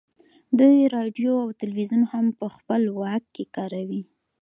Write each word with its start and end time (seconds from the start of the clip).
دوی 0.59 0.91
راډیو 0.95 1.31
او 1.43 1.49
ټلویزیون 1.59 2.03
هم 2.11 2.25
په 2.39 2.47
خپل 2.55 2.81
واک 2.99 3.23
کې 3.35 3.43
کاروي 3.55 4.03